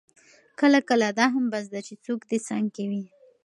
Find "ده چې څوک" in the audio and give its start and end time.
1.73-2.19